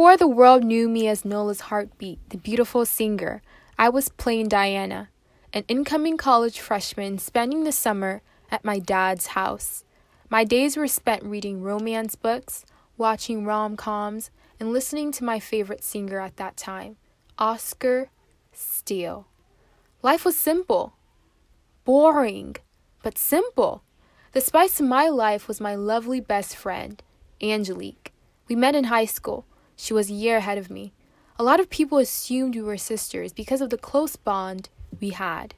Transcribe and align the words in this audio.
Before 0.00 0.16
the 0.16 0.26
world 0.26 0.64
knew 0.64 0.88
me 0.88 1.08
as 1.08 1.26
Nola's 1.26 1.60
heartbeat, 1.68 2.20
the 2.30 2.38
beautiful 2.38 2.86
singer, 2.86 3.42
I 3.78 3.90
was 3.90 4.08
plain 4.08 4.48
Diana, 4.48 5.10
an 5.52 5.64
incoming 5.68 6.16
college 6.16 6.58
freshman 6.58 7.18
spending 7.18 7.64
the 7.64 7.70
summer 7.70 8.22
at 8.50 8.64
my 8.64 8.78
dad's 8.78 9.36
house. 9.36 9.84
My 10.30 10.42
days 10.42 10.74
were 10.74 10.86
spent 10.86 11.22
reading 11.22 11.60
romance 11.60 12.14
books, 12.14 12.64
watching 12.96 13.44
rom 13.44 13.76
coms, 13.76 14.30
and 14.58 14.72
listening 14.72 15.12
to 15.12 15.22
my 15.22 15.38
favorite 15.38 15.84
singer 15.84 16.18
at 16.18 16.38
that 16.38 16.56
time, 16.56 16.96
Oscar 17.38 18.08
Steele. 18.54 19.26
Life 20.02 20.24
was 20.24 20.34
simple, 20.34 20.94
boring, 21.84 22.56
but 23.02 23.18
simple. 23.18 23.82
The 24.32 24.40
spice 24.40 24.80
of 24.80 24.86
my 24.86 25.08
life 25.08 25.46
was 25.46 25.60
my 25.60 25.74
lovely 25.74 26.20
best 26.20 26.56
friend, 26.56 27.02
Angelique. 27.42 28.14
We 28.48 28.56
met 28.56 28.74
in 28.74 28.84
high 28.84 29.04
school. 29.04 29.44
She 29.82 29.94
was 29.94 30.10
a 30.10 30.12
year 30.14 30.36
ahead 30.36 30.58
of 30.58 30.68
me. 30.68 30.92
A 31.38 31.42
lot 31.42 31.58
of 31.58 31.70
people 31.70 31.96
assumed 31.96 32.54
we 32.54 32.60
were 32.60 32.76
sisters 32.76 33.32
because 33.32 33.62
of 33.62 33.70
the 33.70 33.78
close 33.78 34.14
bond 34.14 34.68
we 35.00 35.08
had. 35.08 35.54